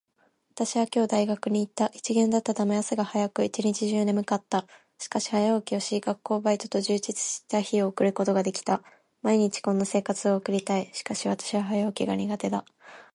[0.55, 1.89] 私は今日大学に行った。
[1.93, 4.65] 一限だったため、朝が早く、一日中眠たかった。
[4.97, 8.81] しかし、早起きをし、学校、バイトと充実した日を送ることができた。
[9.21, 10.89] 毎日こんな生活を送りたい。
[10.93, 12.65] しかし私は早起きが苦手だ。